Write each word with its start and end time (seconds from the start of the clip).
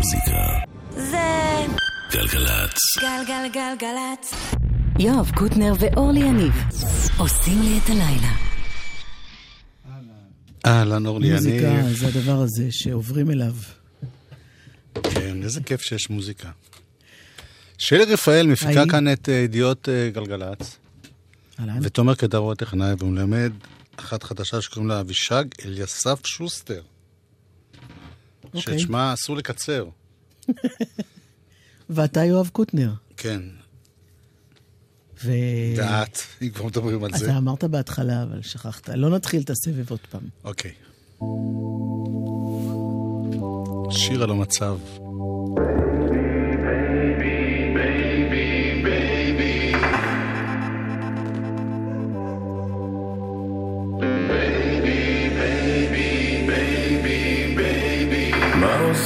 המוזיקה. 0.00 0.58
זה 0.96 1.66
גלגלצ. 2.12 2.78
גלגלגלגלצ. 3.00 4.34
יואב 4.98 5.30
קוטנר 5.34 5.72
ואורלי 5.78 6.20
יניב 6.20 6.52
עושים 7.18 7.62
לי 7.62 7.78
את 7.84 7.90
הלילה. 7.90 8.32
אהלן, 10.66 11.06
אורלי 11.06 11.26
יניב. 11.26 11.38
מוזיקה 11.38 11.82
זה 11.90 12.06
הדבר 12.06 12.40
הזה 12.40 12.66
שעוברים 12.70 13.30
אליו. 13.30 13.52
כן, 15.02 15.42
איזה 15.42 15.60
כיף 15.60 15.82
שיש 15.82 16.10
מוזיקה. 16.10 16.50
שלי 17.78 18.04
רפאל 18.04 18.46
מפיקה. 18.46 18.84
כאן 18.90 19.12
את 19.12 19.28
אה, 19.28 19.34
ידיעות 19.34 19.88
אה, 19.88 20.10
גלגלצ. 20.10 20.78
ותומר 21.82 22.14
קדר 22.14 22.38
הוא 22.38 22.52
הטכנאי, 22.52 22.94
והוא 22.98 23.10
מלמד 23.10 23.52
אחת 23.96 24.22
חדשה 24.22 24.60
שקוראים 24.60 24.88
לה 24.88 25.00
אבישג 25.00 25.44
אליסף 25.64 26.26
שוסטר. 26.26 26.82
אוקיי. 28.54 28.78
שאת 28.78 28.80
שמה 28.80 29.14
אסור 29.14 29.36
לקצר. 29.36 29.88
ואתה 31.90 32.24
יואב 32.24 32.48
קוטנר. 32.52 32.92
כן, 33.16 33.42
ו... 35.24 35.32
ואת, 35.76 36.18
אם 36.42 36.50
כבר 36.50 36.66
מדברים 36.66 37.04
על 37.04 37.10
זה. 37.16 37.24
אתה 37.24 37.36
אמרת 37.36 37.64
בהתחלה, 37.64 38.22
אבל 38.22 38.42
שכחת. 38.42 38.88
לא 38.88 39.10
נתחיל 39.10 39.42
את 39.42 39.50
הסבב 39.50 39.90
עוד 39.90 40.00
פעם. 40.10 40.28
אוקיי. 40.44 40.72
שיר 43.90 44.22
על 44.22 44.30
המצב. 44.30 44.78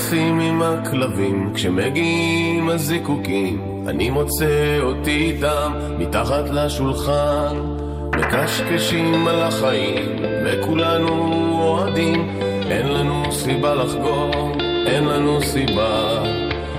עושים 0.05 0.41
עם 0.41 0.63
הכלבים 0.63 1.53
כשמגיעים 1.55 2.69
הזיקוקים? 2.69 3.85
אני 3.87 4.11
מוצא 4.11 4.79
אותי 4.81 5.11
איתם 5.11 5.73
מתחת 5.99 6.51
לשולחן 6.51 7.57
מקשקשים 8.17 9.29
על 9.29 9.43
החיים 9.43 10.17
וכולנו 10.45 11.33
אוהדים 11.63 12.39
אין 12.71 12.89
לנו 12.89 13.33
סיבה 13.33 13.75
לחגוג, 13.75 14.63
אין 14.87 15.05
לנו 15.05 15.43
סיבה 15.43 16.23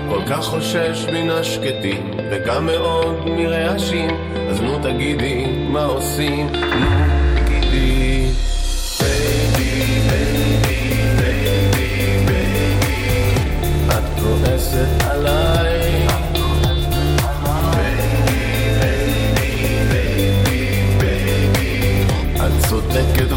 כל 0.08 0.20
כך 0.30 0.44
חושש 0.44 1.06
מן 1.12 1.30
השקטים 1.30 2.10
וגם 2.30 2.66
מאוד 2.66 3.30
מרעשים 3.36 4.10
אז 4.50 4.60
נו 4.60 4.78
תגידי 4.82 5.46
מה 5.68 5.84
עושים? 5.84 6.46
נו 6.52 7.05
את 22.96 23.02
צודקת 23.18 23.32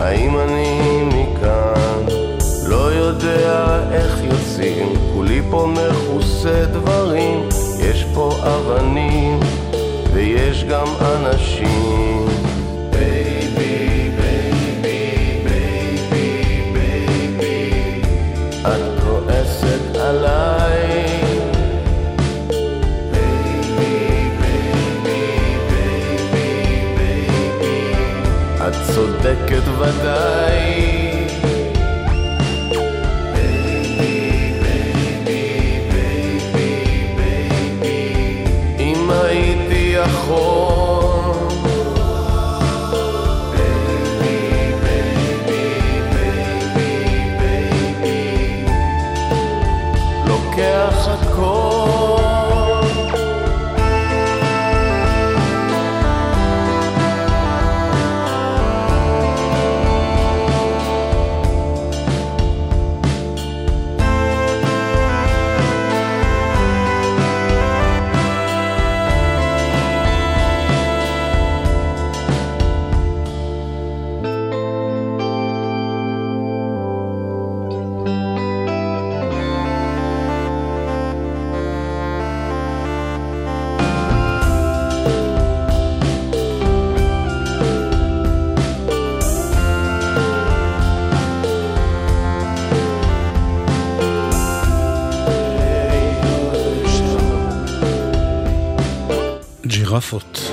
האם 0.00 0.38
אני 0.38 1.02
מכאן? 1.04 2.06
לא 2.66 2.92
יודע 2.92 3.80
איך 3.92 4.20
יוצאים, 4.24 4.94
כולי 5.14 5.40
פה 5.50 5.68
מכוסה 5.74 6.64
דברים, 6.72 7.48
יש 7.80 8.06
פה 8.14 8.32
אבנים 8.42 9.40
ויש 10.12 10.64
גם 10.64 10.86
אנשים. 11.00 12.19
ודאי. 29.79 30.48
ג'ירפות. 99.70 100.52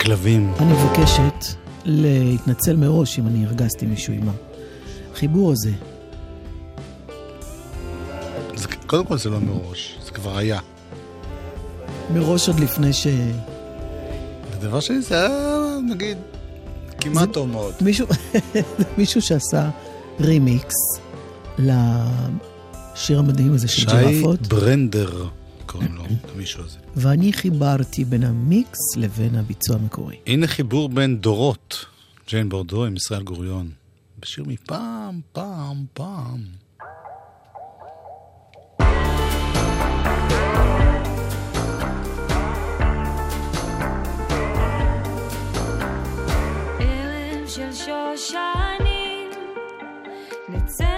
כלבים. 0.00 0.52
אני 0.58 0.72
מבקשת 0.72 1.58
להתנצל 1.84 2.76
מראש 2.76 3.18
אם 3.18 3.26
אני 3.26 3.46
הרגזתי 3.46 3.86
מישהו 3.86 4.12
עם 4.12 4.28
החיבור 5.12 5.52
הזה. 5.52 5.70
זה, 8.54 8.68
קודם 8.86 9.04
כל 9.04 9.18
זה 9.18 9.30
לא 9.30 9.40
מראש, 9.40 9.98
זה 10.04 10.10
כבר 10.10 10.38
היה. 10.38 10.60
מראש 12.14 12.48
עוד 12.48 12.60
לפני 12.60 12.92
ש... 12.92 13.06
ודבר 14.52 14.80
שני 14.80 15.02
זה 15.02 15.20
היה, 15.20 15.76
נגיד, 15.90 16.18
כמעט 17.00 17.32
טוב 17.32 17.48
מאוד. 17.48 17.74
מישהו, 17.80 18.06
מישהו 18.98 19.22
שעשה 19.22 19.70
רימיקס 20.20 21.00
לשיר 21.58 23.18
המדהים 23.18 23.54
הזה 23.54 23.68
של 23.68 23.90
שי 23.90 23.96
ג'ירפות, 23.96 24.46
ברנדר 24.46 25.28
קוראים 25.68 25.94
לו, 25.94 26.04
למישהו 26.34 26.64
הזה. 26.64 26.78
ואני 26.96 27.32
חיברתי 27.32 28.04
בין 28.04 28.24
המיקס 28.24 28.78
לבין 28.96 29.34
הביצוע 29.34 29.76
המקורי. 29.76 30.16
הנה 30.26 30.46
חיבור 30.46 30.88
בין 30.88 31.18
דורות, 31.18 31.84
ג'יין 32.28 32.48
בורדו 32.48 32.84
עם 32.84 32.96
ישראל 32.96 33.22
גוריון. 33.22 33.70
בשיר 34.20 34.44
מפעם, 34.46 35.20
פעם, 35.32 35.84
פעם. 35.94 36.40
של 47.48 47.72
שושנים, 47.72 49.30
נצאנה 50.48 50.97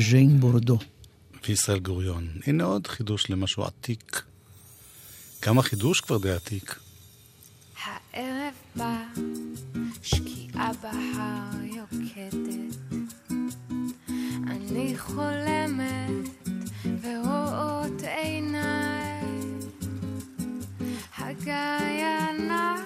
ז'יין 0.00 0.40
בורדו. 0.40 0.78
וישראל 1.48 1.78
גוריון. 1.78 2.28
הנה 2.46 2.64
עוד 2.64 2.86
חידוש 2.86 3.30
למשהו 3.30 3.64
עתיק. 3.64 4.22
גם 5.46 5.58
החידוש 5.58 6.00
כבר 6.00 6.18
די 6.18 6.32
עתיק. 6.32 6.78
הערב 7.84 8.54
בא, 8.76 9.02
שקיעה 10.02 10.70
בהר 10.82 11.64
יוקדת. 11.64 12.76
אני 14.46 14.98
חולמת 14.98 16.28
ורואות 17.02 18.02
עיניי. 18.02 19.24
הגיינה 21.18 22.30
הקטנה 22.40 22.79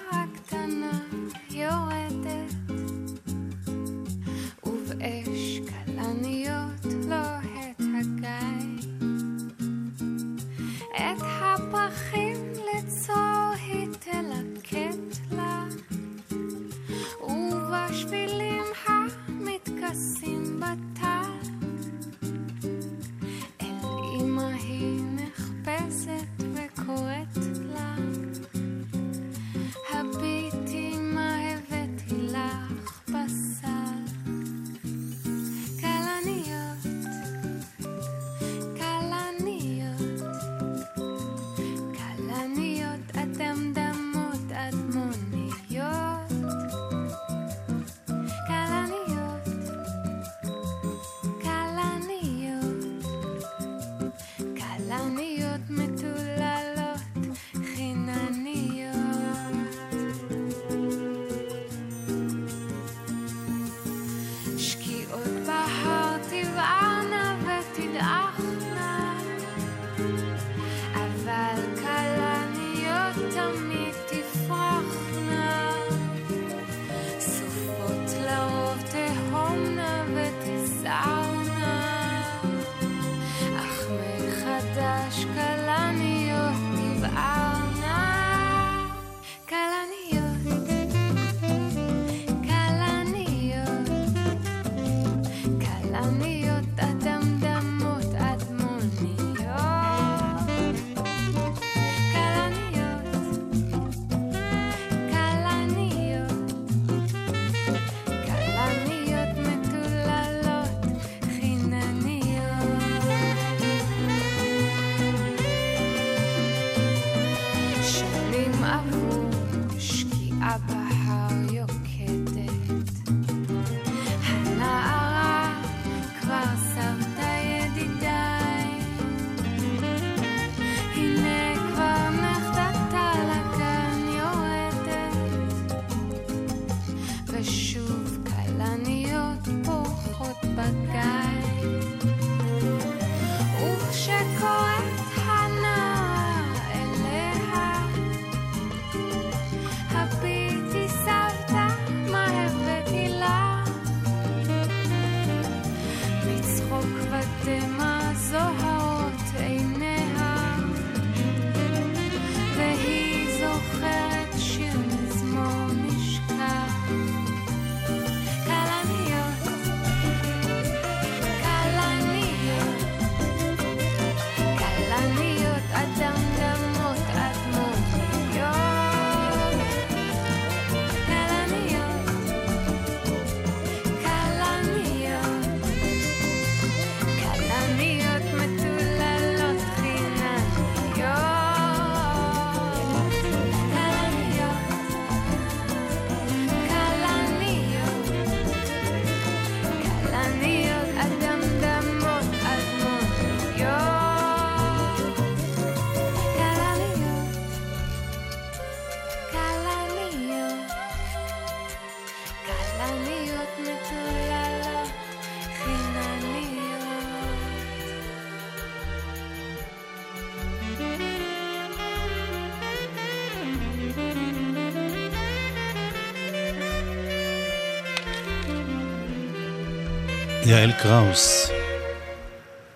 יעל 230.45 230.71
קראוס, 230.71 231.49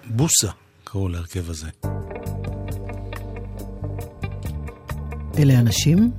בוסה, 0.05 0.51
קראו 0.83 1.09
להרכב 1.09 1.49
הזה. 1.49 1.67
אלה 5.37 5.59
אנשים? 5.59 6.11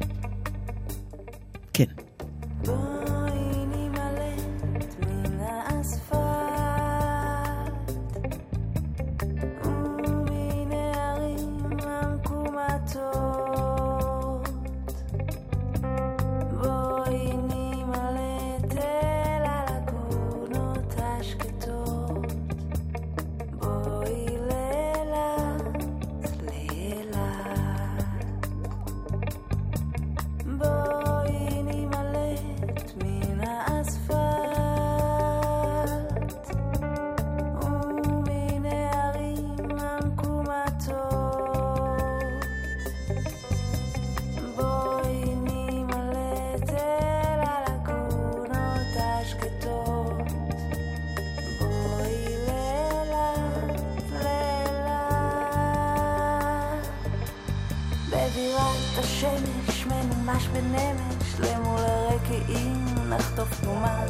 בנמש 60.61 61.41
למול 61.41 61.81
הרקיעים 61.81 62.85
נחטוף 63.09 63.61
תנומה. 63.61 64.05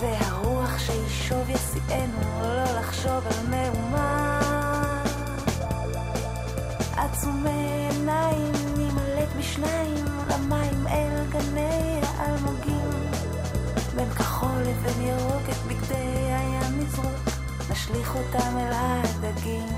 והרוח 0.00 0.78
שישוב 0.78 1.50
יסיענו 1.50 2.40
לא 2.40 2.78
לחשוב 2.78 3.26
על 3.26 3.46
מהומה. 3.48 4.40
עצומי 6.96 7.88
עיניים 7.90 8.52
נימלט 8.76 9.28
בשניים 9.38 10.04
למים 10.30 10.86
אל 10.86 11.24
גני 11.30 12.00
האלמוגים. 12.16 12.90
בין 13.96 14.10
כחול 14.10 14.58
לבין 14.60 15.06
ירוק 15.06 15.42
את 15.50 15.56
בגדי 15.68 16.32
הים 16.32 16.78
נזרוק 16.80 17.30
נשליך 17.70 18.16
אותם 18.16 18.58
אל 18.58 18.72
הדגים 18.72 19.68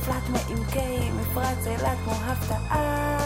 נפלט 0.00 0.28
מעמקי 0.28 1.10
מפרץ 1.10 1.66
אילת 1.66 1.98
כמו 2.04 2.12
הפתעה. 2.12 3.18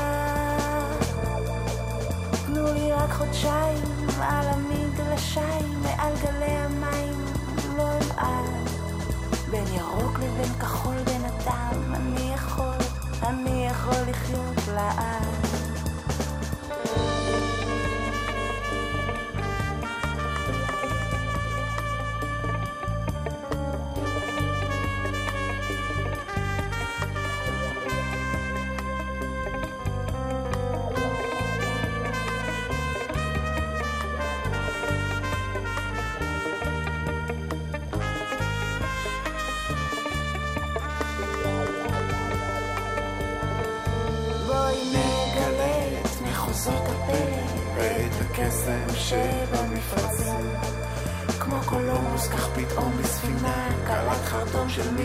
תנו 2.47 2.73
לי 2.75 2.93
רק 2.93 3.11
חודשיים 3.11 3.83
על 4.21 4.47
המגלשיים, 4.49 5.83
מעל 5.83 6.13
גלי 6.23 6.45
המים, 6.45 7.25
לא 7.77 7.83
אמעד. 7.83 8.69
בין 9.51 9.65
ירוק 9.75 10.19
לבין 10.19 10.53
כחול 10.61 10.97
בינתיים, 11.05 11.95
אני 11.95 12.35
יכול, 12.35 12.77
אני 13.23 13.67
יכול 13.71 14.11
לחיות 14.11 14.69
לעד. 14.75 15.44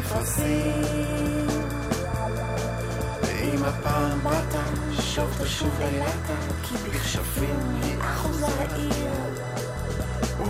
מפרשים. 0.09 1.47
ואם 3.21 3.63
הפעם 3.65 4.19
באת, 4.23 4.55
שוב 5.01 5.37
תשוב 5.43 5.81
אילתה, 5.81 6.33
כי 6.63 6.75
בכשפים 6.75 7.59
היא 7.83 7.95
אחוזה 8.01 8.47
העיר. 8.47 9.11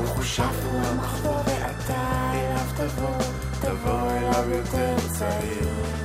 וחושב 0.03 0.43
הוא 0.43 0.81
המחבור 0.85 1.41
ואתה 1.45 2.31
אליו 2.33 2.65
תבוא, 2.75 3.17
תבוא 3.61 4.11
אליו 4.11 4.49
יותר 4.49 4.95
צעיר. 5.07 5.98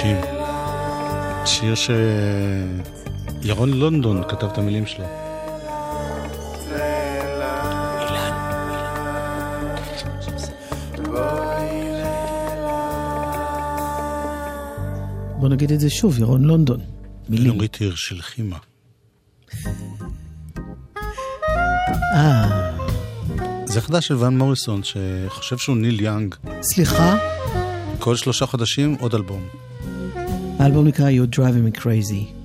חודשים. 0.00 0.16
שיר 1.44 1.74
שירון 3.42 3.72
לונדון 3.72 4.22
כתב 4.28 4.46
את 4.46 4.58
המילים 4.58 4.86
שלו. 4.86 5.04
בוא 15.38 15.48
נגיד 15.48 15.72
את 15.72 15.80
זה 15.80 15.90
שוב, 15.90 16.18
ירון 16.18 16.44
לונדון. 16.44 16.80
מילים. 17.28 17.52
נורית 17.52 17.76
עיר 17.80 17.94
של 17.96 18.22
חימה. 18.22 18.56
אה. 22.14 22.70
זה 23.64 23.80
חדש 23.80 24.06
של 24.06 24.16
ון 24.16 24.38
מוריסון, 24.38 24.80
שחושב 24.82 25.58
שהוא 25.58 25.76
ניל 25.76 26.00
יאנג. 26.00 26.34
סליחה? 26.62 27.16
כל 27.98 28.16
שלושה 28.16 28.46
חודשים 28.46 28.96
עוד 29.00 29.14
אלבום. 29.14 29.69
Albonica, 30.60 31.10
You're 31.10 31.26
Driving 31.26 31.64
Me 31.64 31.70
Crazy. 31.70 32.39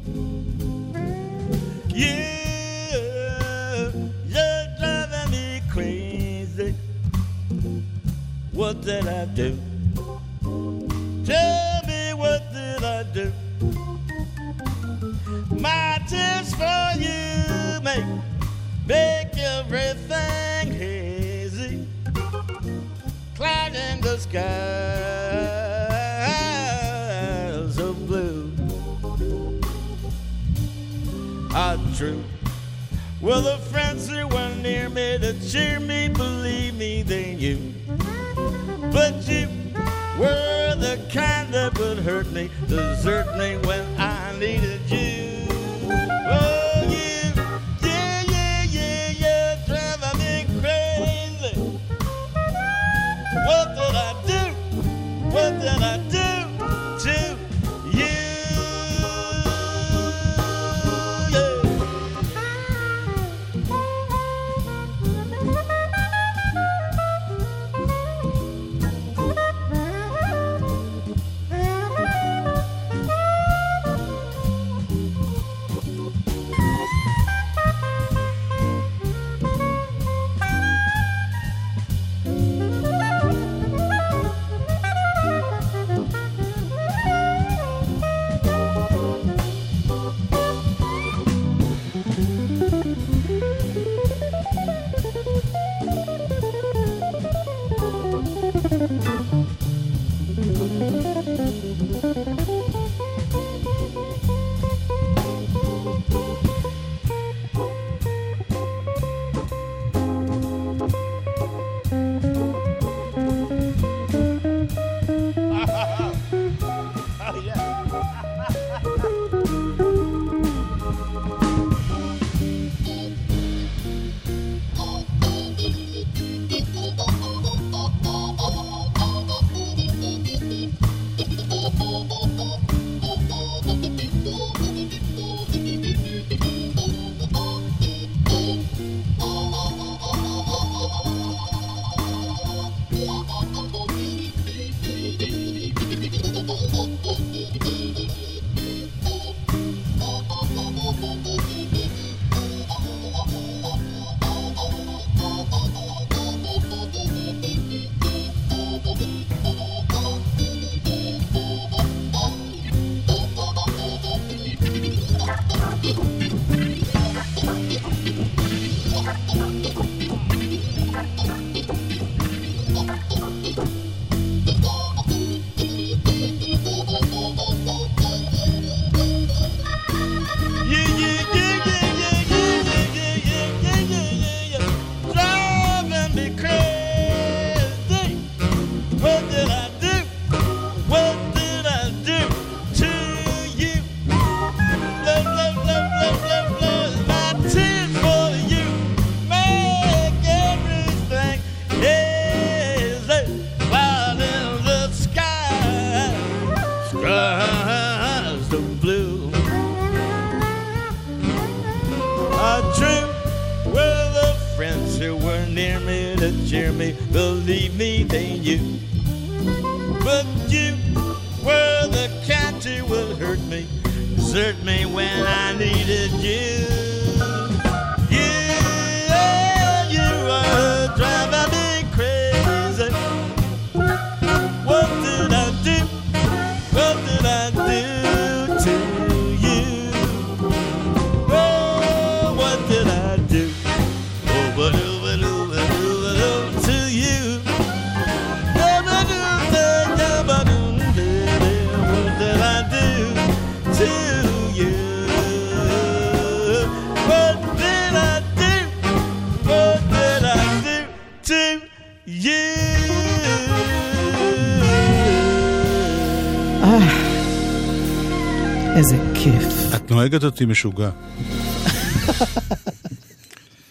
נוהגת 270.05 270.23
אותי 270.23 270.45
משוגע. 270.45 270.89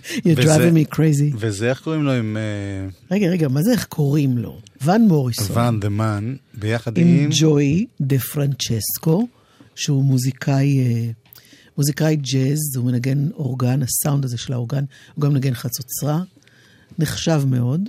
You're 0.04 0.20
וזה- 0.36 0.56
driving 0.56 0.92
me 0.92 0.94
crazy. 0.94 1.34
וזה, 1.38 1.70
איך 1.70 1.80
קוראים 1.80 2.02
לו 2.02 2.12
עם 2.12 2.36
אה, 2.36 2.88
רגע, 3.16 3.26
רגע, 3.26 3.48
מה 3.48 3.62
זה 3.62 3.72
איך 3.72 3.84
קוראים 3.84 4.38
לו? 4.38 4.60
ון 4.84 5.02
מוריסון. 5.08 5.56
ואן 5.56 5.80
דה 5.80 5.88
מן, 5.88 6.34
ביחד 6.54 6.98
עם 6.98 7.06
עם... 7.06 7.30
ג'וי 7.40 7.86
דה 8.00 8.18
פרנצ'סקו, 8.18 9.28
שהוא 9.74 10.04
מוזיקאי, 10.04 10.78
אה, 10.78 11.10
מוזיקאי 11.78 12.16
ג'אז, 12.16 12.58
הוא 12.76 12.84
מנגן 12.84 13.28
אורגן, 13.32 13.80
הסאונד 13.82 14.24
הזה 14.24 14.38
של 14.38 14.52
האורגן, 14.52 14.84
הוא 15.14 15.22
גם 15.22 15.32
מנגן 15.32 15.54
חצוצרה, 15.54 16.22
נחשב 16.98 17.42
מאוד, 17.46 17.88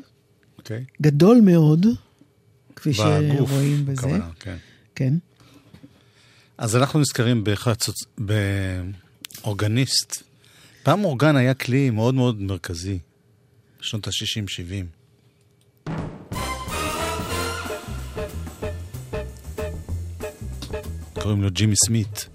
אוקיי. 0.57 0.83
גדול 1.01 1.41
מאוד, 1.41 1.85
כפי 2.75 2.89
בגוף, 2.89 3.49
שרואים 3.49 3.85
בזה. 3.85 4.01
כוונה, 4.01 4.29
כן. 4.39 4.55
כן. 4.95 5.13
אז 6.57 6.75
אנחנו 6.75 6.99
נזכרים 6.99 7.43
בחצוץ... 7.43 8.03
באורגניסט. 9.41 10.23
פעם 10.83 11.03
אורגן 11.05 11.35
היה 11.35 11.53
כלי 11.53 11.89
מאוד 11.89 12.15
מאוד 12.15 12.41
מרכזי, 12.41 12.99
בשנות 13.79 14.07
ה-60-70. 14.07 14.85
קוראים 21.21 21.43
לו 21.43 21.51
ג'ימי 21.51 21.75
סמית. 21.85 22.29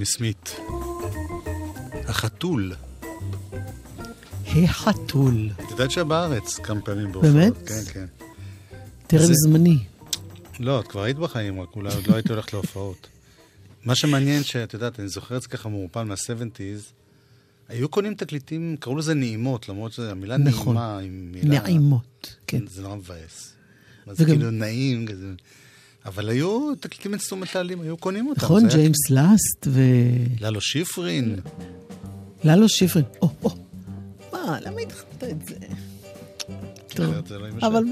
ג'ימי 0.00 0.06
סמית. 0.12 0.56
החתול. 2.08 2.72
החתול. 4.46 5.50
את 5.64 5.70
יודעת 5.70 5.90
שבארץ 5.90 6.58
כמה 6.58 6.80
פעמים 6.80 7.12
בהופעות. 7.12 7.34
באמת? 7.34 7.68
כן, 7.68 7.82
כן. 7.92 8.06
טרם 9.06 9.22
זה- 9.26 9.32
זמני. 9.34 9.78
לא, 10.60 10.80
את 10.80 10.86
כבר 10.88 11.02
היית 11.02 11.18
בחיים, 11.18 11.60
רק 11.60 11.68
אולי 11.76 11.94
עוד 11.94 12.06
לא 12.06 12.14
הייתי 12.14 12.32
הולכת 12.32 12.52
להופעות. 12.52 13.06
מה 13.84 13.94
שמעניין, 13.94 14.42
שאת 14.44 14.74
יודעת, 14.74 15.00
אני 15.00 15.08
זוכר 15.08 15.36
את 15.36 15.42
זה 15.42 15.48
ככה 15.48 15.68
מעורפל 15.68 16.02
מה-70's, 16.02 16.92
היו 17.68 17.88
קונים 17.88 18.14
תקליטים, 18.14 18.76
קראו 18.80 18.96
לזה 18.96 19.14
נעימות, 19.14 19.68
למרות 19.68 19.92
שהמילה 19.92 20.36
נכון. 20.36 20.76
נעימה 20.76 20.98
היא 20.98 21.10
מילה... 21.10 21.62
נעימות, 21.62 22.36
כן. 22.46 22.66
זה 22.66 22.82
נורא 22.82 22.96
מבאס. 22.96 23.52
אז 24.06 24.16
זה 24.18 24.24
וגם- 24.24 24.36
כאילו 24.36 24.50
נעים 24.50 25.06
כזה. 25.06 25.26
אבל 26.06 26.28
היו 26.28 26.74
תקליטים 26.80 27.12
אינסטרומנטליים, 27.12 27.80
היו 27.80 27.96
קונים 27.96 28.26
אותם. 28.26 28.40
נכון, 28.40 28.68
ג'יימס 28.68 29.10
לאסט 29.10 29.66
ו... 29.66 29.80
ללו 30.40 30.60
שיפרין. 30.60 31.40
ללו 32.44 32.68
שיפרין. 32.68 33.04
או, 33.22 33.28
או. 33.42 33.50
מה, 34.32 34.58
למה 34.60 34.80
התחלת 34.80 35.24
את 35.24 35.46
זה? 35.48 35.54
טוב, 36.88 37.14
לא. 37.30 37.66
אבל... 37.66 37.84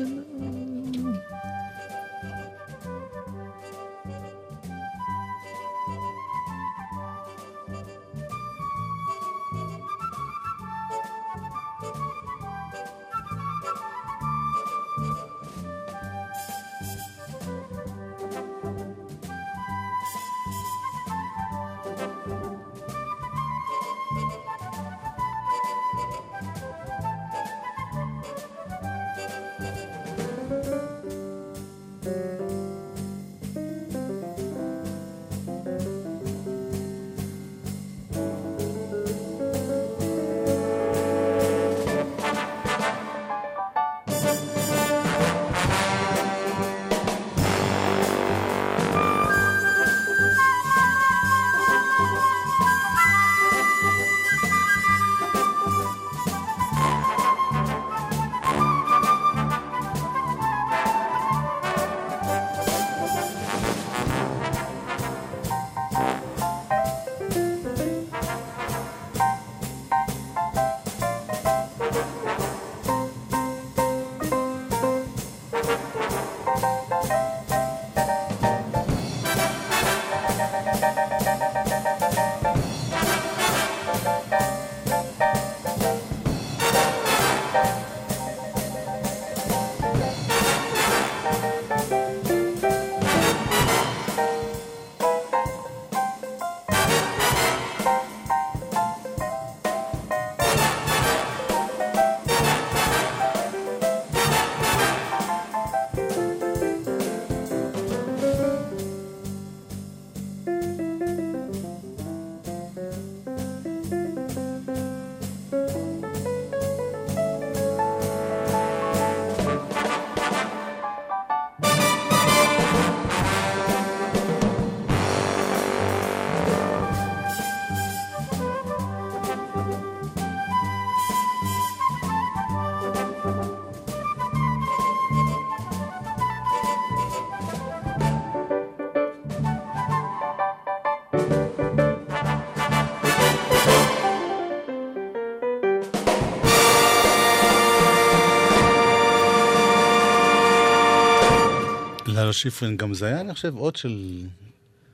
ללו 152.28 152.34
שיפרין, 152.34 152.76
גם 152.76 152.94
זה 152.94 153.06
היה, 153.06 153.20
אני 153.20 153.34
חושב, 153.34 153.56
עוד 153.56 153.76
של 153.76 154.26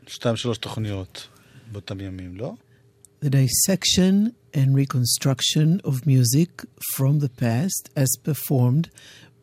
שתיים, 0.06 0.36
שלוש 0.36 0.58
תוכניות 0.58 1.28
באותם 1.72 2.00
ימים, 2.00 2.36
לא? 2.36 2.54
The 3.24 3.28
dissection 3.28 4.30
and 4.54 4.68
reconstruction 4.82 5.80
of 5.88 6.06
music 6.06 6.64
from 6.94 7.18
the 7.24 7.30
past 7.42 7.82
as 7.96 8.10
performed 8.28 8.86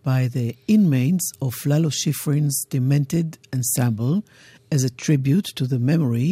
by 0.06 0.21
the 0.36 0.56
inmates 0.75 1.27
of 1.41 1.54
Lalo 1.65 1.89
Schifrin's 1.99 2.58
Demented 2.75 3.30
Ensemble 3.56 4.15
as 4.75 4.82
a 4.84 4.91
tribute 5.06 5.47
to 5.58 5.65
the 5.73 5.80
memory 5.91 6.32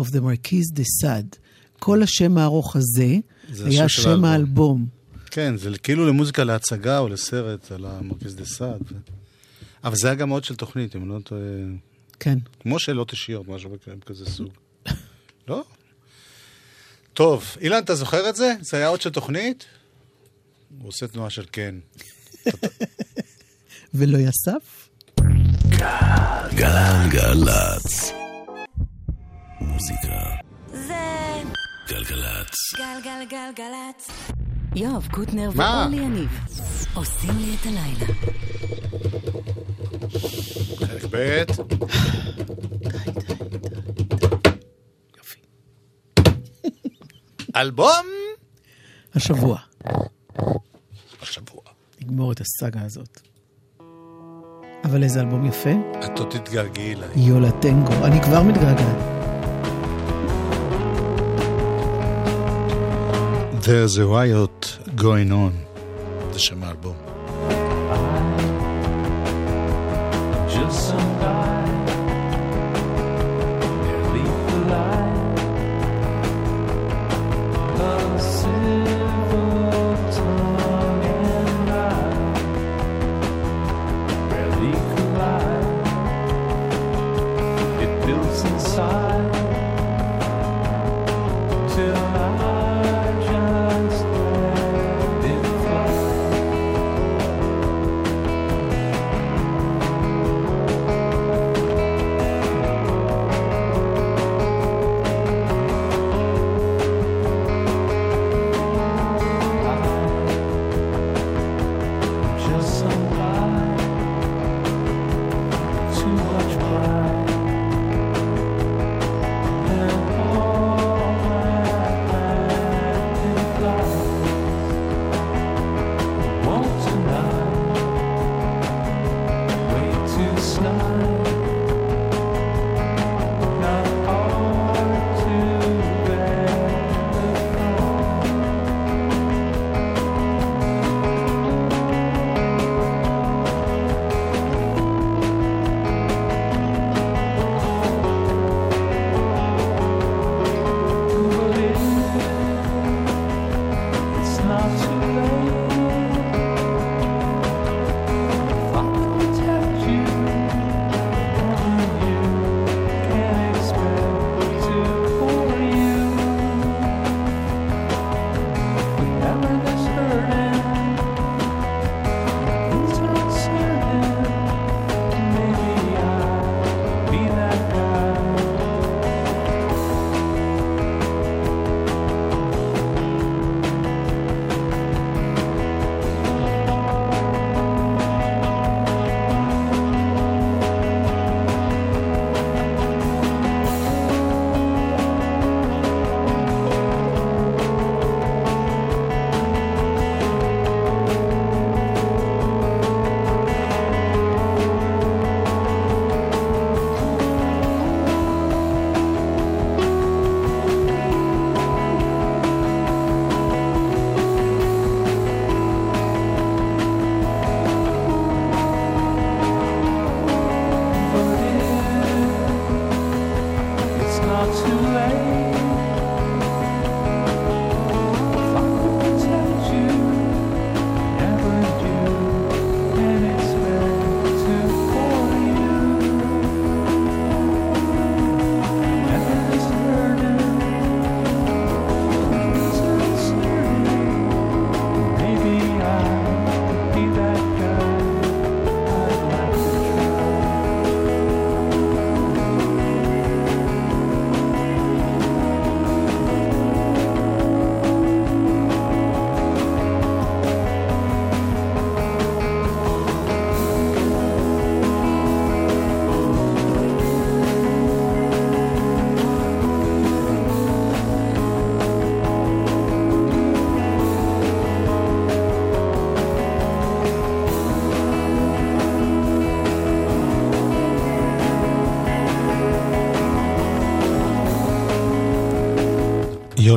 of 0.00 0.06
the 0.14 0.20
Marquise 0.20 0.70
de 0.78 0.84
Sade. 1.00 1.36
כל 1.78 2.02
השם 2.02 2.38
הארוך 2.38 2.76
הזה 2.76 3.16
זה 3.52 3.68
היה 3.68 3.88
שם 3.88 4.24
האלבום. 4.24 4.26
האלבום. 4.26 4.86
כן, 5.30 5.56
זה 5.56 5.78
כאילו 5.78 6.06
למוזיקה 6.08 6.44
להצגה 6.44 6.98
או 6.98 7.08
לסרט 7.08 7.72
על 7.72 7.84
המרכז 7.84 8.36
דה 8.36 8.44
סעד. 8.44 8.82
אבל 9.84 9.96
זה 9.96 10.08
היה 10.08 10.14
גם 10.14 10.28
עוד 10.28 10.44
של 10.44 10.56
תוכנית, 10.56 10.96
אם 10.96 11.08
לא 11.08 11.20
טועה, 11.20 11.42
כן. 12.20 12.38
כמו 12.60 12.78
שאלות 12.78 13.12
אישיות, 13.12 13.48
משהו 13.48 13.70
כזה 14.06 14.26
סוג. 14.30 14.52
לא? 15.48 15.64
טוב, 17.12 17.44
אילן, 17.60 17.82
אתה 17.82 17.94
זוכר 17.94 18.28
את 18.28 18.36
זה? 18.36 18.54
זה 18.60 18.76
היה 18.76 18.88
עוד 18.88 19.00
של 19.00 19.10
תוכנית? 19.10 19.64
הוא 20.78 20.88
עושה 20.88 21.06
תנועה 21.06 21.30
של 21.30 21.44
כן. 21.52 21.74
ולא 23.94 24.18
יסף? 24.18 24.88
גלגלצ. 26.54 28.12
מוזיקה. 29.60 30.24
זה 30.72 30.94
גלגלצ. 31.88 32.54
גלגלגלגלצ. 32.76 34.08
יואב 34.78 35.08
קוטנר 35.10 35.50
מה? 35.54 35.86
ואורלי 35.88 36.06
יניב 36.06 36.40
עושים 36.94 37.30
לי 37.38 37.56
את 37.60 37.66
הלילה. 37.66 38.14
חלק 40.86 41.04
ב', 41.10 41.42
יופי. 45.16 45.40
אלבום 47.56 48.06
השבוע. 49.14 49.58
השבוע. 51.22 51.60
נגמור 52.00 52.32
את 52.32 52.40
הסאגה 52.40 52.82
הזאת. 52.82 53.20
אבל 54.84 55.02
איזה 55.02 55.20
אלבום 55.20 55.46
יפה. 55.46 55.70
את 56.04 56.18
עוד 56.18 56.30
תתגעגעי 56.30 56.94
אליי. 56.94 57.08
יולה 57.16 57.52
טנגו. 57.60 58.04
אני 58.04 58.22
כבר 58.22 58.42
מתגעגעת. 58.42 59.17
There's 63.61 63.97
a 63.97 64.05
riot 64.05 64.77
going 64.95 65.31
on. 65.31 65.53
זה 66.33 66.39
שם 66.39 66.63
האלבום. 66.63 67.06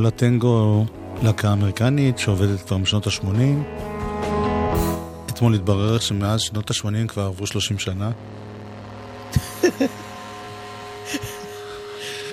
יולה 0.01 0.11
טנגו, 0.11 0.85
להקה 1.23 1.53
אמריקנית 1.53 2.19
שעובדת 2.19 2.61
כבר 2.61 2.77
משנות 2.77 3.07
ה-80. 3.07 3.25
אתמול 5.29 5.55
התברר 5.55 5.99
שמאז 5.99 6.41
שנות 6.41 6.71
ה-80 6.71 7.07
כבר 7.07 7.21
עברו 7.21 7.47
30 7.47 7.79
שנה. 7.79 8.11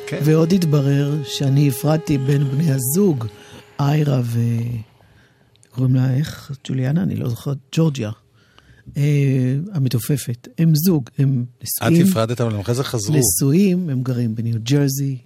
כן. 0.06 0.18
ועוד 0.24 0.52
התברר 0.52 1.22
שאני 1.24 1.68
הפרדתי 1.68 2.18
בין 2.18 2.44
בני 2.44 2.72
הזוג, 2.72 3.26
איירה 3.80 4.20
ו... 4.24 4.40
קוראים 5.70 5.94
לה 5.94 6.14
איך? 6.14 6.52
ג'וליאנה? 6.68 7.02
אני 7.02 7.16
לא 7.16 7.28
זוכרת. 7.28 7.56
ג'ורג'יה. 7.72 8.10
אה, 8.96 9.56
המתופפת. 9.72 10.48
הם 10.58 10.72
זוג, 10.74 11.10
הם 11.18 11.44
את 11.58 11.82
נשואים. 11.82 12.06
הפרדת, 12.10 12.40
אבל 12.40 12.54
הם 12.54 12.60
אחרי 12.60 12.74
זה 12.74 12.84
חזרו. 12.84 13.16
נשואים, 13.16 13.90
הם 13.90 14.02
גרים 14.02 14.34
בניו 14.34 14.54
ג'רזי. 14.62 15.18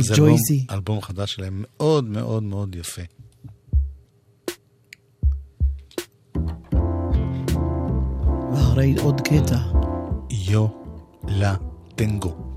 זה 0.00 0.14
אלבום- 0.14 0.28
ג'ויזי. 0.28 0.66
אלבום 0.70 1.00
חדש 1.02 1.34
שלהם 1.34 1.64
מאוד 1.66 2.04
מאוד 2.04 2.42
מאוד 2.42 2.74
יפה. 2.76 3.02
ואחרי 8.52 8.94
עוד 9.02 9.20
קטע. 9.20 9.58
יולה 10.30 11.54
טנגו. 11.94 12.47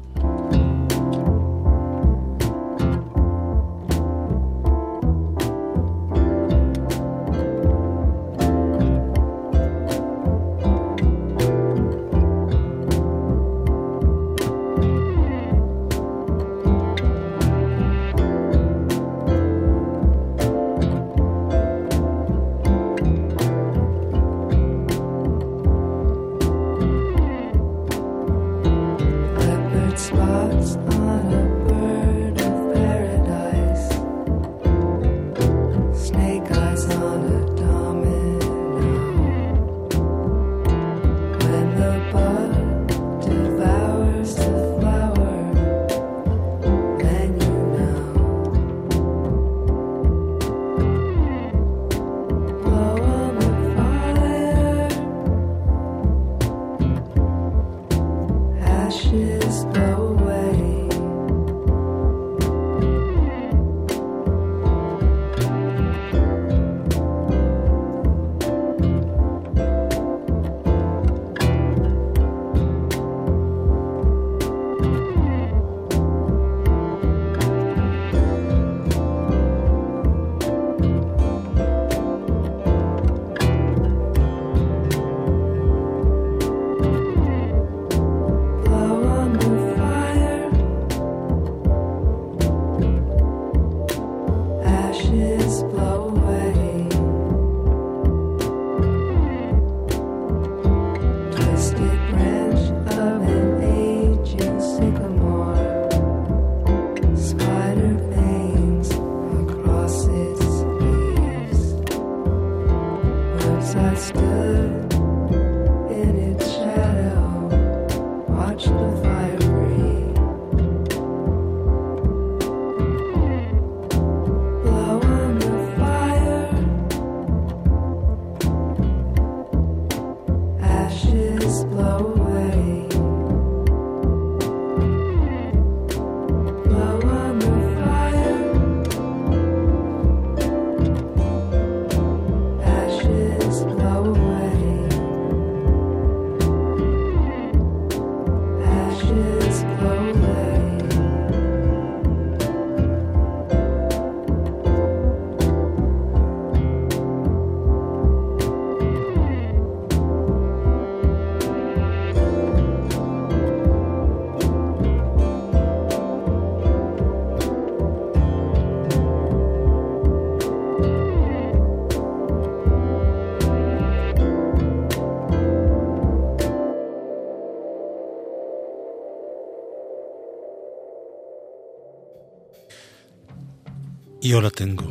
יו 184.32 184.41
לה 184.41 184.50
טנגו. 184.50 184.86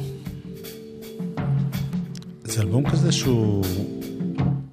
זה 2.44 2.60
אלבום 2.60 2.90
כזה 2.90 3.12
שהוא 3.12 3.64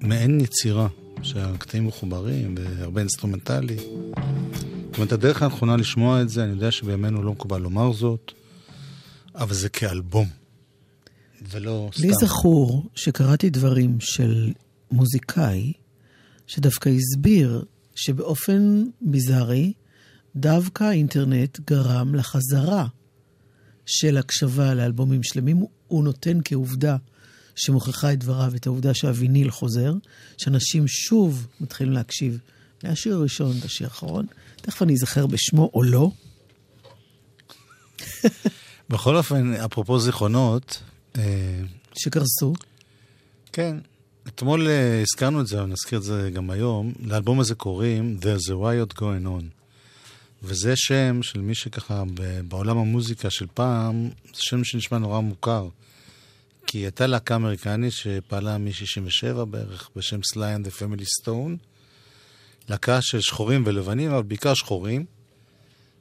מעין 0.00 0.40
יצירה, 0.40 0.88
שהקטעים 1.22 1.86
מחוברים 1.86 2.54
והרבה 2.58 3.00
אינסטרומנטלי. 3.00 3.76
זאת 3.76 4.96
אומרת, 4.96 5.12
הדרך 5.12 5.42
הנכונה 5.42 5.76
לשמוע 5.76 6.22
את 6.22 6.28
זה, 6.28 6.44
אני 6.44 6.50
יודע 6.50 6.70
שבימינו 6.70 7.22
לא 7.22 7.32
מקובל 7.32 7.60
לומר 7.60 7.92
זאת, 7.92 8.32
אבל 9.34 9.54
זה 9.54 9.68
כאלבום, 9.68 10.26
ולא 11.50 11.90
סתם. 11.92 12.02
לי 12.02 12.12
זכור 12.20 12.90
שקראתי 12.94 13.50
דברים 13.50 13.96
של 14.00 14.52
מוזיקאי, 14.90 15.72
שדווקא 16.46 16.88
הסביר 16.88 17.64
שבאופן 17.94 18.84
ביזארי, 19.00 19.72
דווקא 20.36 20.84
האינטרנט 20.84 21.60
גרם 21.66 22.14
לחזרה 22.14 22.86
של 23.90 24.16
הקשבה 24.16 24.74
לאלבומים 24.74 25.22
שלמים. 25.22 25.56
הוא- 25.56 26.04
נותן 26.04 26.38
כעובדה 26.44 26.96
שמוכיחה 27.56 28.12
את 28.12 28.18
דבריו, 28.18 28.52
את 28.56 28.66
העובדה 28.66 28.94
שהוויניל 28.94 29.50
חוזר, 29.50 29.92
שאנשים 30.38 30.88
שוב 30.88 31.46
מתחילים 31.60 31.92
להקשיב 31.92 32.38
מהשיר 32.84 33.14
הראשון 33.14 33.56
עד 33.56 33.64
השיר 33.64 33.86
האחרון. 33.86 34.26
תכף 34.56 34.82
אני 34.82 34.92
אזכר 34.94 35.26
בשמו 35.26 35.70
או 35.74 35.82
לא. 35.82 36.10
בכל 38.90 39.16
אופן, 39.16 39.52
אפרופו 39.54 39.98
זיכרונות, 40.00 40.82
אה, 41.18 41.60
שקרסו. 41.98 42.52
כן, 43.52 43.76
אתמול 44.28 44.68
אה, 44.68 45.02
הזכרנו 45.02 45.40
את 45.40 45.46
זה, 45.46 45.58
אבל 45.60 45.66
נזכיר 45.66 45.98
את 45.98 46.04
זה 46.04 46.30
גם 46.34 46.50
היום. 46.50 46.92
לאלבום 47.00 47.40
הזה 47.40 47.54
קוראים 47.54 48.18
There's 48.22 48.50
a 48.50 48.54
Riot 48.54 48.98
Going 48.98 49.26
On. 49.26 49.57
וזה 50.42 50.72
שם 50.76 51.22
של 51.22 51.40
מי 51.40 51.54
שככה 51.54 52.02
בעולם 52.48 52.78
המוזיקה 52.78 53.30
של 53.30 53.46
פעם, 53.54 54.10
זה 54.24 54.40
שם 54.42 54.64
שנשמע 54.64 54.98
נורא 54.98 55.20
מוכר. 55.20 55.68
כי 56.66 56.78
הייתה 56.78 57.06
להקה 57.06 57.36
אמריקנית 57.36 57.92
שפעלה 57.92 58.58
מ-67 58.58 59.44
בערך, 59.44 59.90
בשם 59.96 60.22
Sly 60.22 60.56
and 60.56 60.66
the 60.66 60.70
Family 60.70 61.04
Stone. 61.22 61.56
להקה 62.68 63.02
של 63.02 63.20
שחורים 63.20 63.62
ולבנים, 63.66 64.10
אבל 64.10 64.22
בעיקר 64.22 64.54
שחורים, 64.54 65.04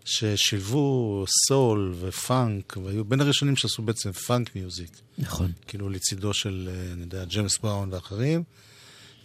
ששילבו 0.05 1.25
סול 1.47 1.95
ופאנק, 1.99 2.77
והיו 2.83 3.05
בין 3.05 3.21
הראשונים 3.21 3.55
שעשו 3.55 3.81
בעצם 3.81 4.11
funk 4.11 4.55
music. 4.55 4.91
נכון. 5.17 5.51
כאילו 5.67 5.89
לצידו 5.89 6.33
של, 6.33 6.69
אה, 6.71 6.93
אני 6.93 7.01
יודע, 7.01 7.25
ג'יימס 7.25 7.57
בראון 7.57 7.93
ואחרים, 7.93 8.43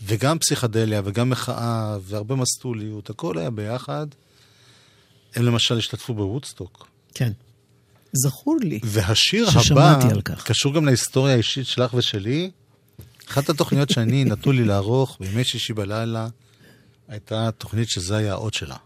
וגם 0.02 0.38
פסיכדליה 0.38 1.02
וגם 1.04 1.30
מחאה 1.30 1.96
והרבה 2.02 2.36
מסטוליות, 2.36 3.10
הכל 3.10 3.38
היה 3.38 3.50
ביחד. 3.50 4.06
הם 5.34 5.44
למשל 5.44 5.78
השתתפו 5.78 6.14
בוודסטוק. 6.14 6.88
כן. 7.14 7.32
זכור 8.12 8.56
לי. 8.62 8.80
והשיר 8.84 9.48
הבא, 9.48 9.60
ששמעתי 9.60 10.06
על 10.10 10.20
כך. 10.20 10.46
קשור 10.46 10.74
גם 10.74 10.86
להיסטוריה 10.86 11.34
האישית 11.34 11.66
שלך 11.66 11.94
ושלי. 11.94 12.50
אחת 13.28 13.48
התוכניות 13.48 13.90
שאני 13.90 14.24
נתנו 14.24 14.52
לי 14.52 14.64
לערוך 14.64 15.16
בימי 15.20 15.44
שישי 15.44 15.72
בלילה, 15.72 16.28
הייתה 17.08 17.50
תוכנית 17.50 17.88
שזה 17.88 18.16
היה 18.16 18.32
האות 18.32 18.54
שלה. 18.54 18.76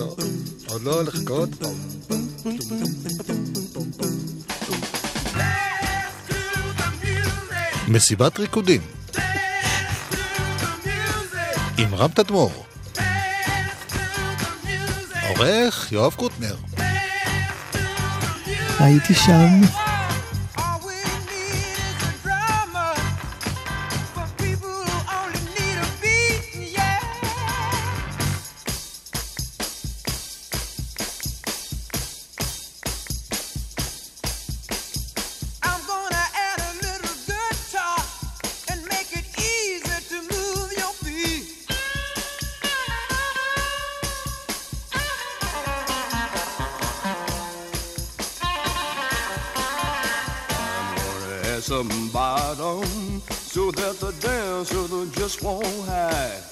לא, 0.00 0.16
עוד 0.68 0.82
לא, 0.82 1.04
לחכות. 1.04 1.48
מסיבת 7.88 8.38
ריקודים 8.38 8.80
עם 11.78 11.94
רם 11.94 12.08
תדמור 12.08 12.52
עורך 15.28 15.92
יואב 15.92 16.14
קוטנר 16.14 16.56
הייתי 18.78 19.14
שם. 19.14 19.89
Bottom 52.12 53.20
so 53.30 53.70
that 53.70 53.98
the 54.00 54.12
dancer 54.20 55.06
just 55.18 55.42
won't 55.42 55.66
hide. 55.86 56.49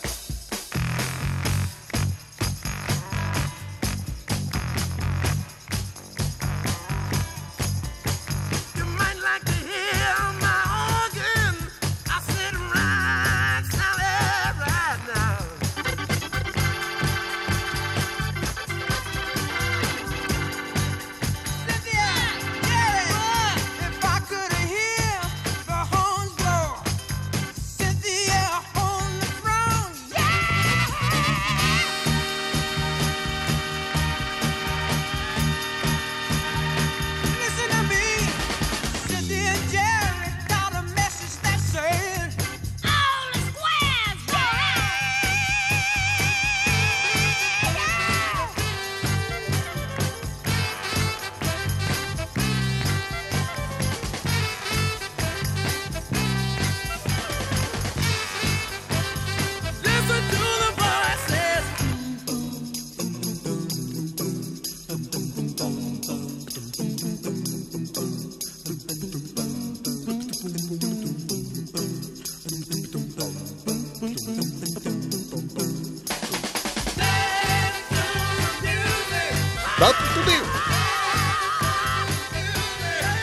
ריקודים 79.81 80.45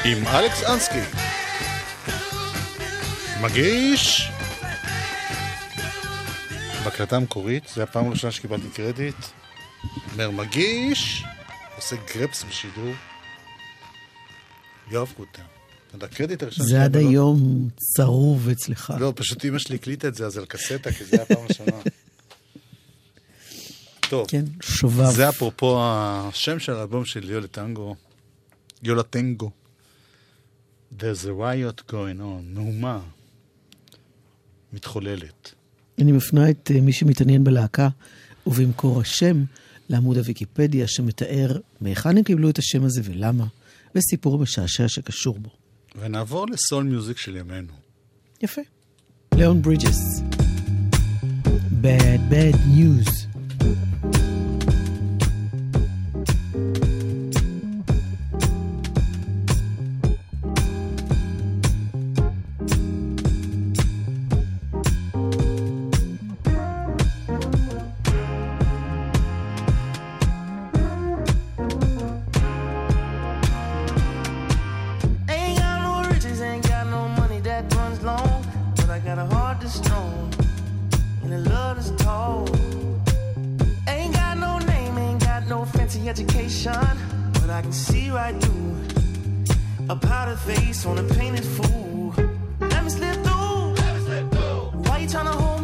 עם 0.06 0.28
אלכס 0.28 0.64
אנסקי 0.64 1.00
מגיש 3.42 4.30
בהקלטה 6.84 7.16
המקורית, 7.16 7.64
זו 7.76 7.82
הפעם 7.82 8.08
הראשונה 8.08 8.32
שקיבלתי 8.32 8.68
קרדיט 8.74 9.16
אומר 10.14 10.30
מגיש 10.32 11.24
עושה 11.76 11.96
גרפס 12.16 12.44
בשידור 12.44 12.94
יואב. 14.92 15.14
הקרדיט 16.04 16.44
הראשון 16.44 16.66
זה 16.66 16.84
עד 16.84 16.92
שקיבלתי- 16.92 17.08
היום 17.10 17.68
צרוב 17.78 18.50
אצלך. 18.50 18.94
לא, 19.00 19.14
פשוט 19.16 19.46
אמא 19.46 19.60
שלי 19.60 19.76
הקליטה 19.76 20.08
את 20.08 20.16
זה, 20.16 20.26
אז 20.26 20.38
על 20.38 20.46
קסטה, 20.46 20.92
כי 20.92 21.06
זה 21.06 21.16
היה 21.16 21.24
הפעם 21.24 21.44
הראשונה. 21.44 21.72
טוב, 24.10 24.28
כן, 24.28 24.46
שובב. 24.62 25.10
זה 25.10 25.30
אפרופו 25.30 25.80
השם 25.82 26.60
של 26.60 26.74
האלבום 26.74 27.06
של 27.06 27.30
יולה 27.30 27.48
טנגו, 27.48 27.96
יולה 28.84 29.04
טנגו. 29.04 29.52
There's 31.00 31.24
a 31.24 31.42
riot 31.42 31.92
going 31.92 32.20
on, 32.20 32.44
מהומה 32.54 33.00
מתחוללת. 34.74 35.54
אני 36.02 36.12
מפנה 36.12 36.50
את 36.50 36.72
אה, 36.76 36.82
מי 36.82 36.94
שמתעניין 36.94 37.44
בלהקה 37.44 37.90
ובמקור 38.48 39.02
השם 39.02 39.44
לעמוד 39.90 40.18
הוויקיפדיה 40.18 40.88
שמתאר 40.88 41.58
מהיכן 41.82 42.18
הם 42.18 42.24
קיבלו 42.24 42.50
את 42.50 42.58
השם 42.58 42.84
הזה 42.84 43.02
ולמה, 43.04 43.46
וסיפור 43.96 44.40
משעשע 44.40 44.88
שקשור 44.88 45.40
בו. 45.40 45.50
ונעבור 45.96 46.48
לסול 46.48 46.84
מיוזיק 46.84 47.18
של 47.18 47.36
ימינו. 47.36 47.74
יפה. 48.42 48.62
ליאון 49.36 49.62
ברידג'ס. 49.62 50.22
Bad 51.82 52.22
bad 52.32 52.58
news. 52.78 53.35
Thank 53.66 54.16
you. 54.16 54.25
Education. 86.08 86.74
But 87.34 87.50
I 87.50 87.62
can 87.62 87.72
see 87.72 88.10
right 88.10 88.36
through 88.42 88.78
a 89.90 89.96
powdered 89.96 90.40
face 90.40 90.86
on 90.86 90.98
a 90.98 91.04
painted 91.04 91.46
fool. 91.46 92.14
Let 92.60 92.84
me 92.84 92.90
slip 92.90 93.16
through. 93.24 93.76
Why 94.86 95.00
you 95.00 95.08
tryna 95.08 95.34
hold 95.34 95.55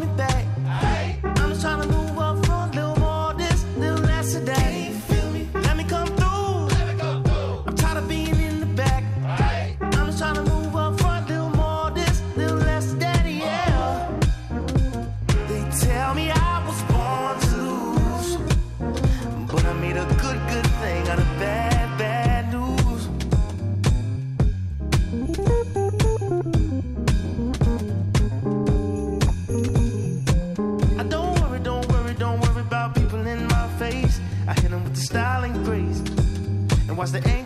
was 37.02 37.12
the 37.12 37.28
aim. 37.28 37.41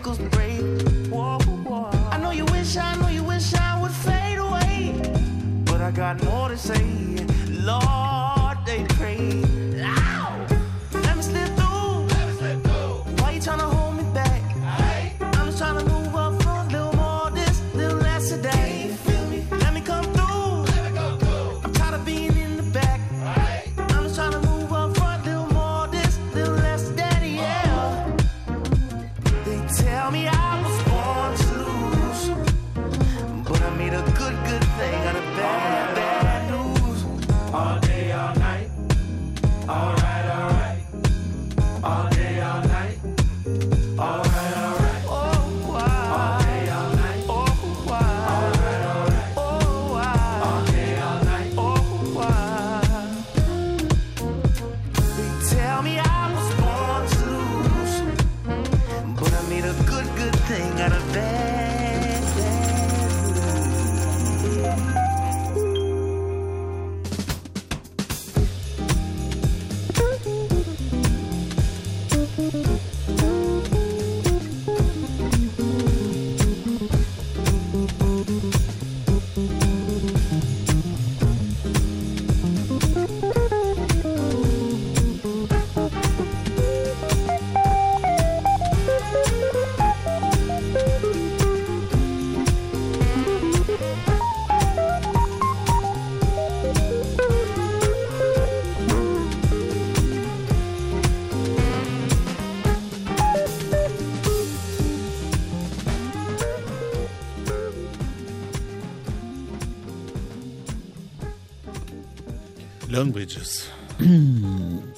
ברידג'ס. 113.25 113.67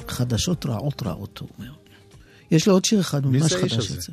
חדשות 0.07 0.65
רעות 0.65 1.03
רעות, 1.03 1.37
הוא 1.37 1.49
אומר. 1.57 1.71
יש 2.51 2.67
לו 2.67 2.73
עוד 2.73 2.85
שיר 2.85 2.99
אחד 2.99 3.25
ממש 3.25 3.53
חדש 3.53 3.73
הזה? 3.73 3.95
יוצא. 3.95 4.11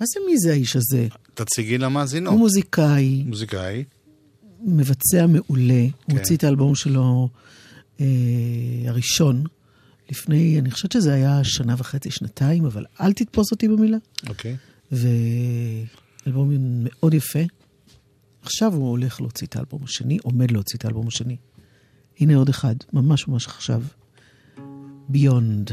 מה 0.00 0.06
זה 0.06 0.20
מי 0.26 0.38
זה 0.38 0.52
האיש 0.52 0.76
הזה? 0.76 1.06
תציגי 1.34 1.78
למאזינות. 1.78 2.32
הוא 2.32 2.40
מוזיקאי, 2.40 3.22
מוזיקאי. 3.26 3.84
מבצע 4.60 5.26
מעולה. 5.26 5.82
הוא 5.82 5.90
כן. 6.06 6.18
הוציא 6.18 6.36
את 6.36 6.44
האלבום 6.44 6.74
שלו 6.74 7.28
אה, 8.00 8.06
הראשון, 8.86 9.44
לפני, 10.10 10.58
אני 10.58 10.70
חושבת 10.70 10.92
שזה 10.92 11.14
היה 11.14 11.40
שנה 11.44 11.74
וחצי, 11.78 12.10
שנתיים, 12.10 12.64
אבל 12.64 12.84
אל 13.00 13.12
תתפוס 13.12 13.52
אותי 13.52 13.68
במילה. 13.68 13.98
אוקיי. 14.28 14.56
ואלבום 14.92 16.50
מאוד 16.58 17.14
יפה. 17.14 17.42
עכשיו 18.42 18.74
הוא 18.74 18.90
הולך 18.90 19.20
להוציא 19.20 19.46
את 19.46 19.56
האלבום 19.56 19.80
השני, 19.84 20.18
עומד 20.22 20.50
להוציא 20.50 20.78
את 20.78 20.84
האלבום 20.84 21.08
השני. 21.08 21.36
הנה 22.19 22.35
עוד 22.35 22.49
אחד, 22.49 22.75
ממש 22.93 23.27
ממש 23.27 23.47
עכשיו. 23.47 23.81
ביונד. 25.09 25.71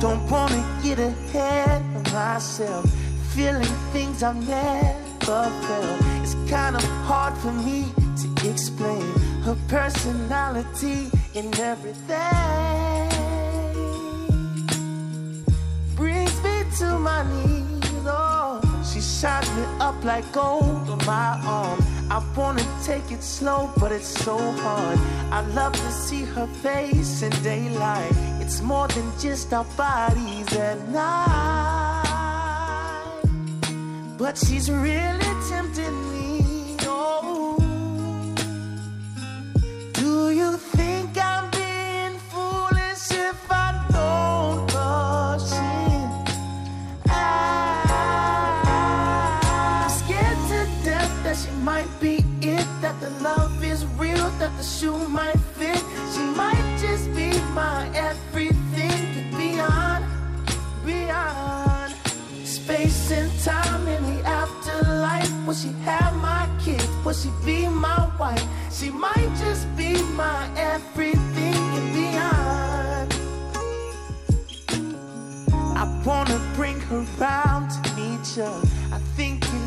Don't 0.00 0.24
wanna 0.30 0.62
get 0.82 0.98
ahead 0.98 1.82
of 1.98 2.04
myself, 2.12 2.84
feeling 3.34 3.74
things 3.94 4.22
I've 4.22 4.42
never 4.56 5.40
felt. 5.66 5.98
It's 6.22 6.34
kind 6.56 6.74
of 6.76 6.84
hard 7.08 7.34
for 7.42 7.52
me 7.66 7.78
to 8.20 8.26
explain 8.52 9.06
her 9.46 9.56
personality 9.76 11.00
and 11.39 11.59
everything. 11.59 13.09
Brings 15.95 16.35
me 16.43 16.63
to 16.79 16.99
my 16.99 17.23
knees, 17.31 18.05
oh, 18.05 18.59
she 18.91 18.99
shines 18.99 19.49
me 19.55 19.63
up 19.79 20.03
like 20.03 20.29
gold 20.33 20.89
on 20.89 20.97
my 21.05 21.39
arm. 21.45 21.79
I 22.11 22.21
wanna 22.35 22.65
take 22.83 23.11
it 23.11 23.23
slow, 23.23 23.71
but 23.77 23.91
it's 23.91 24.13
so 24.25 24.37
hard. 24.37 24.99
I 25.31 25.41
love 25.59 25.73
to 25.73 25.91
see 25.91 26.23
her 26.35 26.47
face 26.47 27.21
in 27.21 27.31
daylight. 27.43 28.11
It's 28.41 28.61
more 28.61 28.87
than 28.89 29.07
just 29.19 29.53
our 29.53 29.67
bodies 29.77 30.51
at 30.57 30.77
night. 30.89 32.05
But 34.17 34.37
she's 34.37 34.69
really 34.69 35.28
shoe 54.79 55.09
might 55.09 55.37
fit. 55.57 55.83
She 56.13 56.21
might 56.39 56.77
just 56.79 57.13
be 57.13 57.29
my 57.53 57.89
everything 57.93 59.29
beyond, 59.35 60.05
beyond 60.85 61.93
space 62.45 63.11
and 63.11 63.29
time 63.41 63.87
in 63.89 64.01
the 64.03 64.25
afterlife. 64.25 65.29
Will 65.45 65.53
she 65.53 65.73
have 65.83 66.15
my 66.15 66.47
kids? 66.63 66.87
Will 67.03 67.13
she 67.13 67.29
be 67.45 67.67
my 67.67 68.09
wife? 68.17 68.45
She 68.71 68.89
might 68.89 69.31
just 69.37 69.67
be 69.75 70.01
my 70.13 70.49
everything 70.55 71.59
and 71.79 71.93
beyond. 71.99 73.09
I 75.75 76.03
wanna 76.05 76.39
bring 76.55 76.79
her 76.81 77.01
round 77.17 77.71
to 77.71 77.95
meet 77.95 78.37
you. 78.37 78.68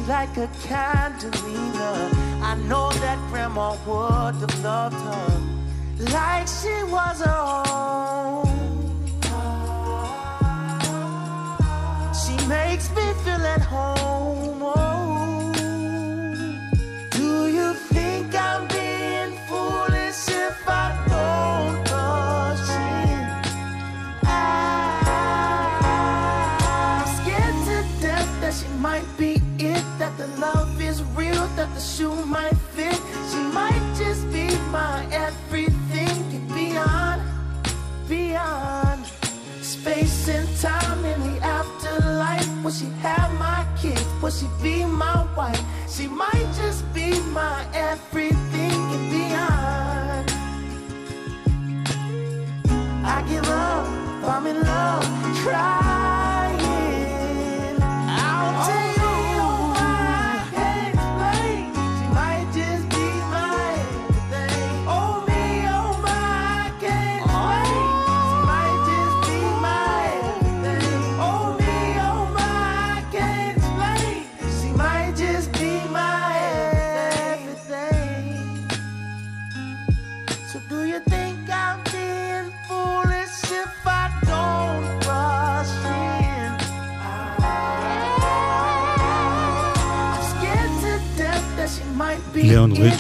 Like 0.09 0.37
a 0.37 0.49
candelina. 0.67 2.13
I 2.43 2.57
know 2.69 2.91
that 2.91 3.19
grandma 3.31 3.77
would 3.87 4.35
have 4.35 4.65
loved 4.65 4.97
her 4.97 5.53
like 6.11 6.49
she 6.49 6.83
was 6.85 7.21
her 7.21 7.63
own. 7.67 8.32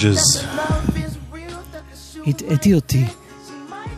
ריג'ז. 0.05 0.45
הטעיתי 2.27 2.75
אותי. 2.75 3.05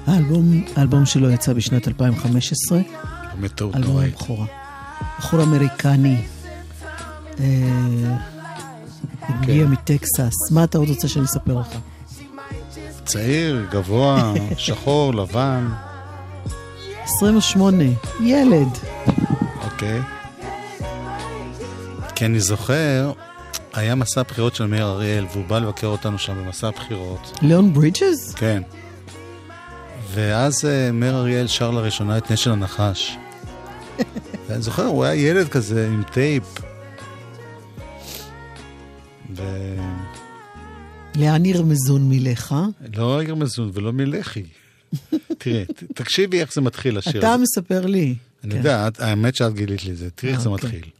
האלבום, 0.06 0.64
האלבום 0.76 1.06
שלו 1.06 1.30
יצא 1.30 1.52
בשנת 1.52 1.88
2015, 1.88 2.78
באמת 3.34 3.54
טעות 3.54 3.76
אלבום. 3.76 4.00
הבכורה. 4.00 4.46
בחור 5.18 5.42
אמריקני. 5.42 6.24
אה, 7.40 7.44
הגיע 9.22 9.64
כן. 9.64 9.70
מטקסס. 9.70 10.50
מה 10.50 10.64
אתה 10.64 10.78
עוד 10.78 10.88
רוצה 10.88 11.08
שאני 11.08 11.24
אספר 11.24 11.60
לך? 11.60 11.68
צעיר, 13.04 13.66
גבוה, 13.70 14.34
שחור, 14.56 15.14
לבן, 15.14 15.68
28, 17.04 17.84
ילד. 18.20 18.68
אוקיי. 19.64 20.00
כי 22.14 22.26
אני 22.26 22.40
זוכר, 22.40 23.12
היה 23.74 23.94
מסע 23.94 24.22
בחירות 24.22 24.54
של 24.54 24.66
מאיר 24.66 24.86
אריאל, 24.86 25.24
והוא 25.32 25.44
בא 25.44 25.58
לבקר 25.58 25.86
אותנו 25.86 26.18
שם 26.18 26.44
במסע 26.44 26.68
הבחירות. 26.68 27.38
ליאון 27.42 27.72
ברידג'ס? 27.72 28.34
כן. 28.34 28.62
ואז 30.14 30.64
אה, 30.64 30.92
מאיר 30.92 31.16
אריאל 31.16 31.46
שר 31.46 31.70
לראשונה 31.70 32.18
את 32.18 32.30
נשל 32.30 32.50
הנחש. 32.50 33.16
ואני 34.48 34.62
זוכר, 34.62 34.84
הוא 34.84 35.04
היה 35.04 35.14
ילד 35.14 35.48
כזה 35.48 35.86
עם 35.86 36.02
טייפ. 36.12 36.44
ולא 39.30 39.44
לאן 41.16 41.44
ירמזון 41.44 42.08
מילך? 42.08 42.54
לא 42.96 43.22
ירמזון 43.22 43.70
ולא 43.74 43.92
מלחי. 43.92 44.42
תראה, 45.38 45.64
ת- 45.64 45.84
תקשיבי 45.94 46.40
איך 46.40 46.52
זה 46.52 46.60
מתחיל 46.60 46.98
השיר 46.98 47.18
אתה. 47.18 47.36
מספר 47.36 47.86
לי. 47.86 48.14
אני 48.44 48.50
כן. 48.52 48.56
יודע, 48.58 48.88
האמת 48.98 49.34
שאת 49.36 49.54
גילית 49.54 49.84
לי 49.84 49.90
את 49.92 49.96
זה. 49.96 50.10
תראי 50.14 50.32
איך 50.32 50.40
זה 50.40 50.48
אוקיי. 50.48 50.68
מתחיל. 50.68 50.90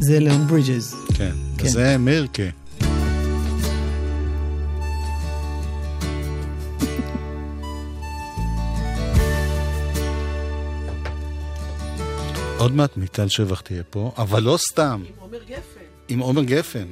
זה 0.00 0.18
ליאון 0.18 0.46
ברידג'ס. 0.46 0.94
כן. 1.14 1.32
כן. 1.58 1.66
וזה 1.66 1.98
מירקה. 1.98 2.42
עוד 12.58 12.72
מעט 12.74 12.96
מיטל 12.96 13.28
שבח 13.28 13.60
תהיה 13.60 13.82
פה, 13.90 14.12
אבל 14.18 14.42
לא 14.42 14.56
סתם. 14.56 15.02
עם 15.06 15.14
עומר 15.18 15.38
גפן. 15.42 15.80
עם 16.08 16.18
עומר 16.18 16.42
גפן. 16.42 16.86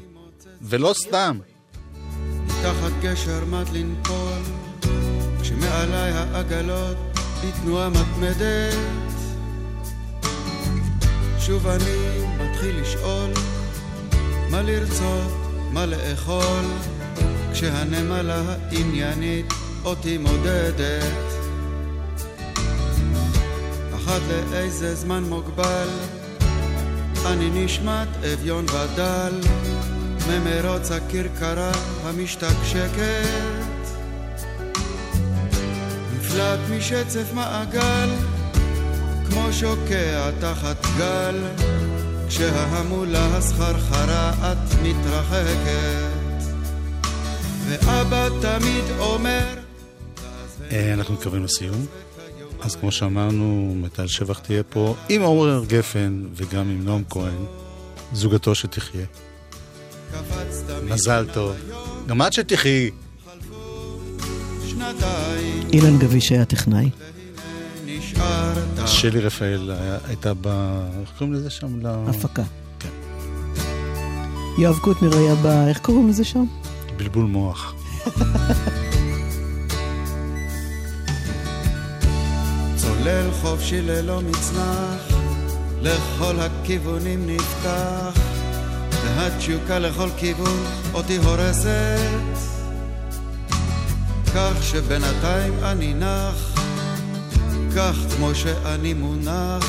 ולא 0.62 0.92
סתם. 0.94 1.38
תחת 2.62 2.92
גשר 3.02 3.44
מט 3.44 3.66
לנפול, 3.72 4.42
כשמעליי 5.42 6.12
העגלות 6.12 6.96
בתנועה 7.44 7.88
מתמדת. 7.88 8.74
שוב 11.40 11.66
אני 11.66 12.47
מתחיל 12.58 12.80
לשאול, 12.82 13.30
מה 14.50 14.62
לרצות, 14.62 15.32
מה 15.72 15.86
לאכול, 15.86 16.64
כשהנמלה 17.52 18.42
העניינית 18.46 19.46
אותי 19.84 20.18
מודדת. 20.18 21.12
אחת 23.94 24.20
לאיזה 24.50 24.94
זמן 24.94 25.24
מוגבל, 25.24 25.88
אני 27.26 27.64
נשמט 27.64 28.08
אביון 28.32 28.64
ודל, 28.64 29.40
ממרוץ 30.28 30.90
הכרכרה 30.90 31.72
המשתקשקת. 32.04 33.68
נפלט 36.16 36.58
משצף 36.70 37.32
מעגל, 37.34 38.10
כמו 39.30 39.52
שוקע 39.52 40.30
תחת 40.40 40.86
גל, 40.98 41.36
כשההמולה 42.28 43.36
הסחרחרה 43.36 44.32
את 44.52 44.74
מתרחקת. 44.82 46.18
ואבא 47.68 48.28
תמיד 48.40 48.84
אומר, 48.98 49.46
אה, 50.70 50.94
אנחנו 50.94 51.14
מתקרבים 51.14 51.44
לסיום. 51.44 51.86
אז 52.60 52.76
כמו 52.76 52.92
שאמרנו, 52.92 53.74
מיטל 53.76 54.06
שבח 54.06 54.38
תהיה 54.38 54.62
פה 54.62 54.94
עם 55.08 55.22
עומר 55.22 55.64
גפן 55.66 56.22
וגם 56.34 56.70
עם 56.70 56.84
נועם 56.84 57.02
כהן, 57.10 57.44
זוגתו 58.12 58.54
שתחיה. 58.54 59.06
מזל 60.82 61.26
טוב. 61.32 61.56
גם 62.06 62.22
את 62.22 62.32
שתחי. 62.32 62.90
אילן 65.72 65.98
גביש 65.98 66.32
היה 66.32 66.44
טכנאי. 66.44 66.90
נשארת. 68.18 68.88
שלי 68.88 69.20
רפאל 69.20 69.70
הייתה 70.08 70.32
ב... 70.40 70.46
איך 71.00 71.10
קוראים 71.18 71.34
לזה 71.34 71.50
שם? 71.50 71.86
הפקה. 71.86 72.42
כן. 72.80 72.88
יואב 74.58 74.78
קוטנר 74.78 75.16
היה 75.16 75.34
ב... 75.34 75.46
איך 75.46 75.78
קוראים 75.78 76.08
לזה 76.08 76.24
שם? 76.24 76.44
בלבול 76.96 77.24
מוח. 77.24 77.74
צולל 82.76 83.30
חופשי 83.40 83.82
ללא 83.82 84.20
מצנח, 84.20 85.08
לכל 85.80 86.40
הכיוונים 86.40 87.26
נפתח, 87.26 88.20
והתשוקה 89.04 89.78
לכל 89.78 90.08
כיוון 90.16 90.64
אותי 90.94 91.16
הורסת, 91.16 91.98
כך 94.34 94.62
שבינתיים 94.62 95.52
אני 95.62 95.94
נח, 95.94 96.57
כך 97.78 97.96
כמו 98.16 98.34
שאני 98.34 98.94
מונח, 98.94 99.66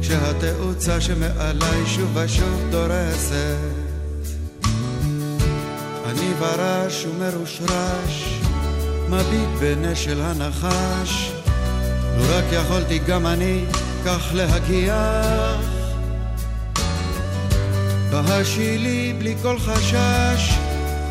כשהתאוצה 0.00 1.00
שמעליי 1.00 1.86
שוב 1.86 2.16
ושוב 2.16 2.60
דורסת. 2.70 3.56
אני 6.04 6.34
ברש 6.40 7.06
ומרושרש, 7.06 8.40
מביט 9.08 9.48
בנשל 9.60 10.20
הנחש, 10.20 11.32
לו 12.16 12.24
רק 12.30 12.44
יכולתי 12.52 12.98
גם 12.98 13.26
אני 13.26 13.64
כך 14.06 14.30
להגיח. 14.34 15.60
בהשילי 18.10 19.14
בלי 19.18 19.34
כל 19.42 19.58
חשש, 19.58 20.58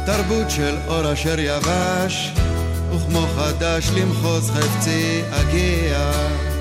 תרבות 0.05 0.49
של 0.49 0.75
אור 0.87 1.13
אשר 1.13 1.39
יבש, 1.39 2.33
וכמו 2.95 3.27
חדש 3.35 3.89
למחוז 3.95 4.51
חפצי 4.51 5.21
אגיע. 5.31 6.52